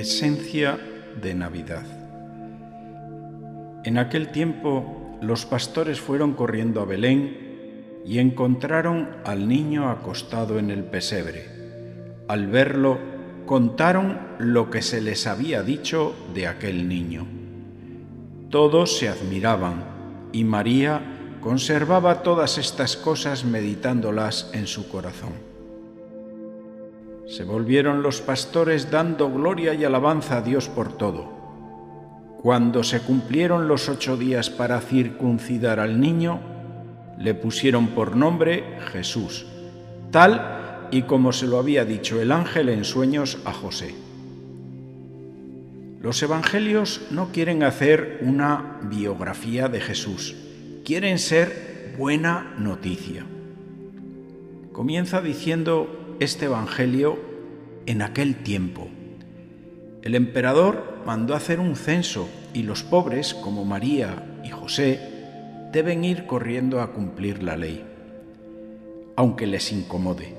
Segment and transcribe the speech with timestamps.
[0.00, 0.78] Esencia
[1.20, 1.84] de Navidad.
[3.84, 10.70] En aquel tiempo los pastores fueron corriendo a Belén y encontraron al niño acostado en
[10.70, 11.44] el pesebre.
[12.28, 12.98] Al verlo,
[13.44, 17.26] contaron lo que se les había dicho de aquel niño.
[18.48, 19.84] Todos se admiraban
[20.32, 21.02] y María
[21.42, 25.49] conservaba todas estas cosas meditándolas en su corazón.
[27.30, 31.30] Se volvieron los pastores dando gloria y alabanza a Dios por todo.
[32.42, 36.40] Cuando se cumplieron los ocho días para circuncidar al niño,
[37.18, 39.46] le pusieron por nombre Jesús,
[40.10, 43.94] tal y como se lo había dicho el ángel en sueños a José.
[46.00, 50.34] Los evangelios no quieren hacer una biografía de Jesús,
[50.84, 53.24] quieren ser buena noticia.
[54.72, 57.18] Comienza diciendo este Evangelio
[57.86, 58.88] en aquel tiempo.
[60.02, 65.00] El emperador mandó hacer un censo y los pobres, como María y José,
[65.72, 67.84] deben ir corriendo a cumplir la ley,
[69.16, 70.34] aunque les incomode.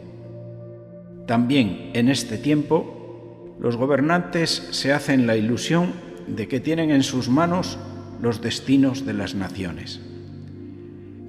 [1.26, 5.94] También en este tiempo, los gobernantes se hacen la ilusión
[6.28, 7.78] de que tienen en sus manos
[8.22, 10.02] los destinos de las naciones.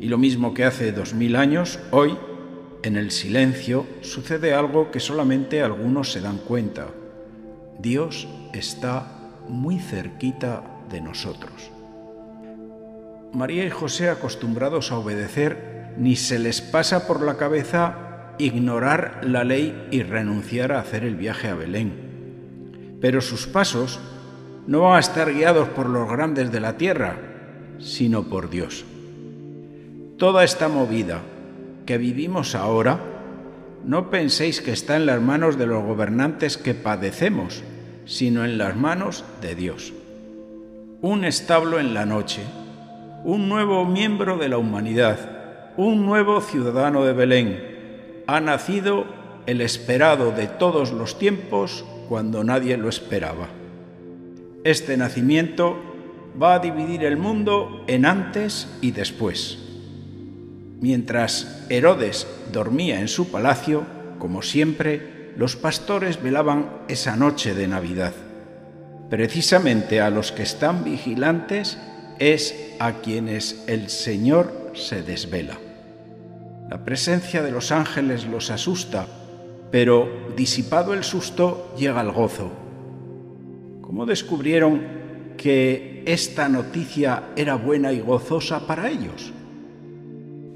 [0.00, 2.16] Y lo mismo que hace dos mil años, hoy
[2.82, 6.88] en el silencio sucede algo que solamente algunos se dan cuenta.
[7.78, 9.06] Dios está
[9.48, 11.70] muy cerquita de nosotros.
[13.32, 19.44] María y José, acostumbrados a obedecer, ni se les pasa por la cabeza ignorar la
[19.44, 22.98] ley y renunciar a hacer el viaje a Belén.
[23.00, 24.00] Pero sus pasos
[24.66, 27.16] no van a estar guiados por los grandes de la tierra,
[27.78, 28.84] sino por Dios.
[30.18, 31.20] Toda esta movida,
[31.86, 33.00] que vivimos ahora,
[33.84, 37.62] no penséis que está en las manos de los gobernantes que padecemos,
[38.04, 39.92] sino en las manos de Dios.
[41.00, 42.42] Un establo en la noche,
[43.24, 48.22] un nuevo miembro de la humanidad, un nuevo ciudadano de Belén.
[48.26, 49.04] Ha nacido
[49.46, 53.48] el esperado de todos los tiempos cuando nadie lo esperaba.
[54.64, 55.76] Este nacimiento
[56.40, 59.71] va a dividir el mundo en antes y después.
[60.82, 63.86] Mientras Herodes dormía en su palacio,
[64.18, 68.12] como siempre, los pastores velaban esa noche de Navidad.
[69.08, 71.78] Precisamente a los que están vigilantes
[72.18, 75.56] es a quienes el Señor se desvela.
[76.68, 79.06] La presencia de los ángeles los asusta,
[79.70, 82.50] pero disipado el susto llega el gozo.
[83.82, 84.82] ¿Cómo descubrieron
[85.36, 89.32] que esta noticia era buena y gozosa para ellos?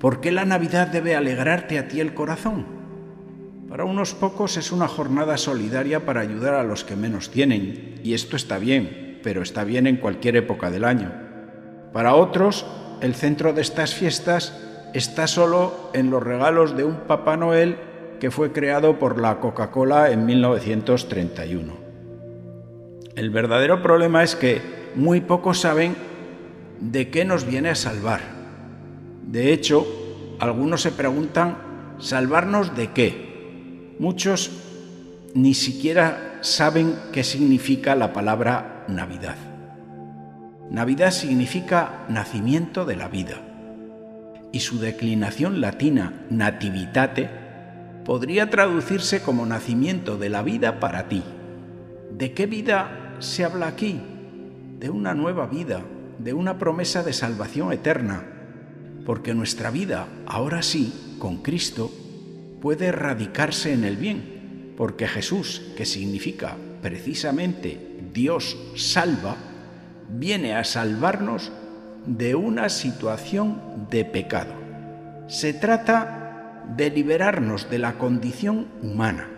[0.01, 2.67] ¿Por qué la Navidad debe alegrarte a ti el corazón?
[3.69, 8.13] Para unos pocos es una jornada solidaria para ayudar a los que menos tienen, y
[8.13, 11.13] esto está bien, pero está bien en cualquier época del año.
[11.95, 12.67] Para otros,
[13.01, 14.63] el centro de estas fiestas
[14.93, 17.77] está solo en los regalos de un Papá Noel
[18.21, 21.73] que fue creado por la Coca-Cola en 1931.
[23.15, 24.61] El verdadero problema es que
[24.95, 25.97] muy pocos saben
[26.81, 28.36] de qué nos viene a salvar
[29.27, 29.85] de hecho,
[30.39, 31.59] algunos se preguntan,
[31.99, 33.97] ¿salvarnos de qué?
[33.99, 34.53] Muchos
[35.35, 39.37] ni siquiera saben qué significa la palabra Navidad.
[40.71, 43.41] Navidad significa nacimiento de la vida
[44.53, 47.29] y su declinación latina nativitate
[48.05, 51.25] podría traducirse como nacimiento de la vida para ti.
[52.13, 54.01] ¿De qué vida se habla aquí?
[54.79, 55.83] De una nueva vida,
[56.21, 58.36] de una promesa de salvación eterna
[59.07, 61.93] porque nuestra vida, ahora sí, con Cristo,
[62.61, 69.37] puede radicarse en el bien, porque Jesús, que significa precisamente Dios salva,
[70.11, 71.53] viene a salvarnos
[72.05, 74.55] de una situación de pecado.
[75.29, 79.29] Se trata de liberarnos de la condición humana,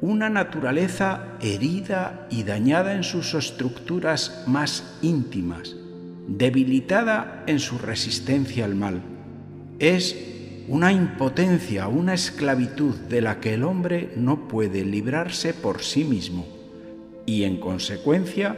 [0.00, 5.76] una naturaleza herida y dañada en sus estructuras más íntimas,
[6.26, 9.02] debilitada en su resistencia al mal.
[9.78, 10.16] Es
[10.68, 16.46] una impotencia, una esclavitud de la que el hombre no puede librarse por sí mismo
[17.26, 18.56] y en consecuencia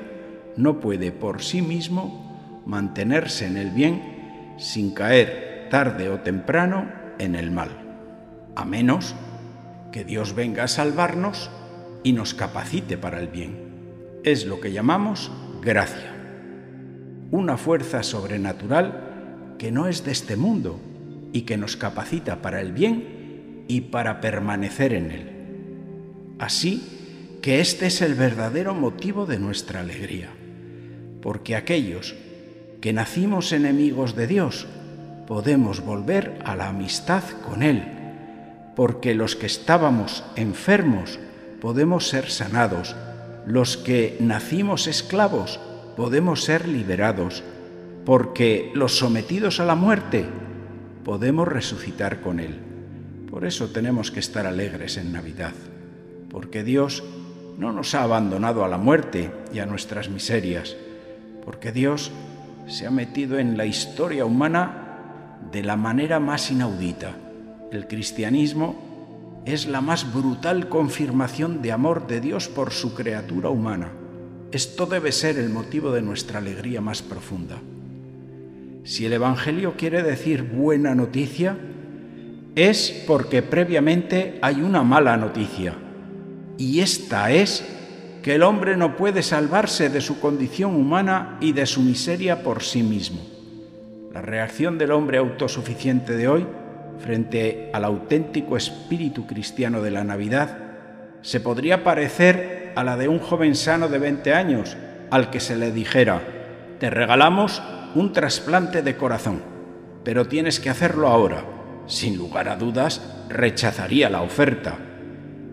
[0.56, 7.34] no puede por sí mismo mantenerse en el bien sin caer tarde o temprano en
[7.34, 7.70] el mal,
[8.54, 9.14] a menos
[9.90, 11.50] que Dios venga a salvarnos
[12.04, 14.20] y nos capacite para el bien.
[14.22, 15.30] Es lo que llamamos
[15.60, 16.15] gracia
[17.30, 20.80] una fuerza sobrenatural que no es de este mundo
[21.32, 25.30] y que nos capacita para el bien y para permanecer en él.
[26.38, 30.30] Así que este es el verdadero motivo de nuestra alegría,
[31.22, 32.14] porque aquellos
[32.80, 34.66] que nacimos enemigos de Dios
[35.26, 37.82] podemos volver a la amistad con Él,
[38.76, 41.18] porque los que estábamos enfermos
[41.60, 42.94] podemos ser sanados,
[43.46, 45.58] los que nacimos esclavos
[45.96, 47.42] podemos ser liberados,
[48.04, 50.26] porque los sometidos a la muerte
[51.04, 52.60] podemos resucitar con Él.
[53.30, 55.54] Por eso tenemos que estar alegres en Navidad,
[56.30, 57.02] porque Dios
[57.58, 60.76] no nos ha abandonado a la muerte y a nuestras miserias,
[61.44, 62.12] porque Dios
[62.66, 67.16] se ha metido en la historia humana de la manera más inaudita.
[67.72, 73.90] El cristianismo es la más brutal confirmación de amor de Dios por su criatura humana.
[74.52, 77.60] Esto debe ser el motivo de nuestra alegría más profunda.
[78.84, 81.56] Si el Evangelio quiere decir buena noticia,
[82.54, 85.74] es porque previamente hay una mala noticia.
[86.56, 87.64] Y esta es
[88.22, 92.62] que el hombre no puede salvarse de su condición humana y de su miseria por
[92.62, 93.20] sí mismo.
[94.12, 96.46] La reacción del hombre autosuficiente de hoy
[96.98, 100.58] frente al auténtico espíritu cristiano de la Navidad
[101.20, 104.76] se podría parecer a la de un joven sano de 20 años
[105.10, 106.20] al que se le dijera,
[106.78, 107.62] te regalamos
[107.94, 109.42] un trasplante de corazón,
[110.04, 111.42] pero tienes que hacerlo ahora.
[111.86, 113.00] Sin lugar a dudas,
[113.30, 114.76] rechazaría la oferta.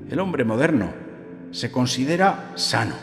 [0.09, 0.93] El hombre moderno
[1.51, 2.95] se considera sano.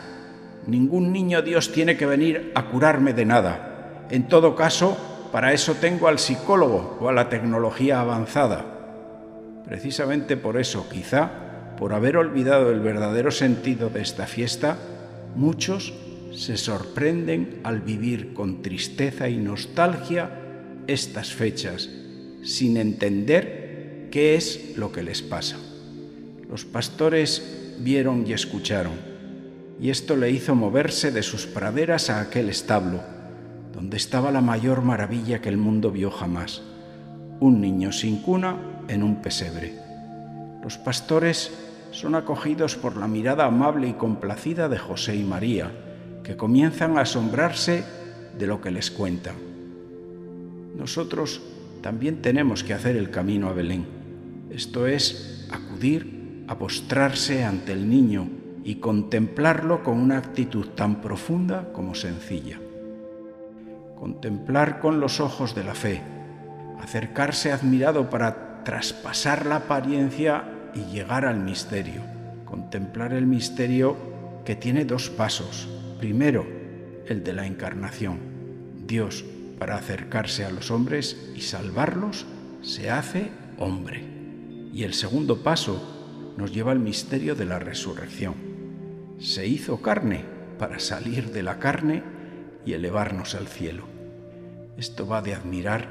[0.67, 4.05] Ningún niño Dios tiene que venir a curarme de nada.
[4.11, 4.97] En todo caso,
[5.31, 8.65] para eso tengo al psicólogo o a la tecnología avanzada.
[9.65, 11.50] Precisamente por eso, quizá,
[11.81, 14.77] por haber olvidado el verdadero sentido de esta fiesta,
[15.35, 15.95] muchos
[16.31, 20.29] se sorprenden al vivir con tristeza y nostalgia
[20.85, 21.89] estas fechas,
[22.43, 25.57] sin entender qué es lo que les pasa.
[26.47, 28.93] Los pastores vieron y escucharon,
[29.81, 33.01] y esto le hizo moverse de sus praderas a aquel establo,
[33.73, 36.61] donde estaba la mayor maravilla que el mundo vio jamás,
[37.39, 39.73] un niño sin cuna en un pesebre.
[40.61, 45.71] Los pastores son acogidos por la mirada amable y complacida de José y María,
[46.23, 47.83] que comienzan a asombrarse
[48.37, 49.35] de lo que les cuentan.
[50.75, 51.41] Nosotros
[51.81, 53.85] también tenemos que hacer el camino a Belén,
[54.51, 58.27] esto es, acudir a postrarse ante el niño
[58.65, 62.59] y contemplarlo con una actitud tan profunda como sencilla.
[63.97, 66.01] Contemplar con los ojos de la fe,
[66.81, 70.43] acercarse admirado para traspasar la apariencia
[70.75, 72.01] y llegar al misterio,
[72.45, 73.95] contemplar el misterio
[74.45, 75.67] que tiene dos pasos,
[76.01, 76.47] Primero,
[77.05, 78.17] el de la encarnación.
[78.87, 79.23] Dios,
[79.59, 82.25] para acercarse a los hombres y salvarlos,
[82.63, 83.29] se hace
[83.59, 84.03] hombre.
[84.73, 88.33] Y el segundo paso nos lleva al misterio de la resurrección.
[89.19, 90.25] Se hizo carne
[90.57, 92.01] para salir de la carne
[92.65, 93.83] y elevarnos al cielo.
[94.75, 95.87] Esto va de admirar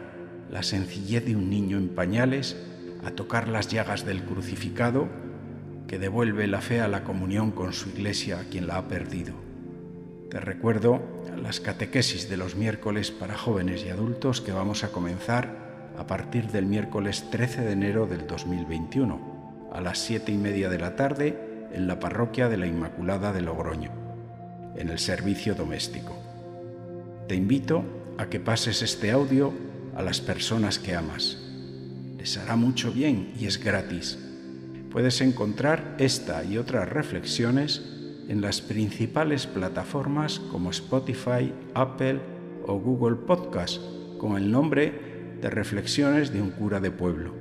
[0.51, 2.57] la sencillez de un niño en pañales
[3.05, 5.09] a tocar las llagas del crucificado
[5.87, 9.35] que devuelve la fe a la comunión con su iglesia a quien la ha perdido.
[10.31, 11.03] Te recuerdo
[11.43, 16.47] las catequesis de los miércoles para jóvenes y adultos que vamos a comenzar a partir
[16.49, 21.69] del miércoles 13 de enero del 2021 a las siete y media de la tarde
[21.73, 23.91] en la parroquia de la Inmaculada de Logroño,
[24.77, 26.17] en el servicio doméstico.
[27.29, 27.85] Te invito
[28.19, 29.53] a que pases este audio
[29.97, 31.40] a las personas que amas.
[32.21, 34.19] Les hará mucho bien y es gratis.
[34.91, 37.81] Puedes encontrar esta y otras reflexiones
[38.29, 42.21] en las principales plataformas como Spotify, Apple
[42.67, 43.81] o Google Podcast
[44.19, 47.35] con el nombre de Reflexiones de un cura de pueblo.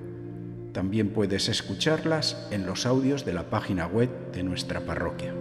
[0.72, 5.34] También puedes escucharlas en los audios de la página web de nuestra parroquia.